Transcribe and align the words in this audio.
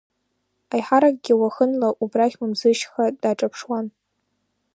Аиҳаракгьы 0.73 1.33
уахынла 1.39 1.89
убрахь 2.03 2.35
Мамзышьха 2.39 3.03
даҿаԥшуан. 3.21 3.85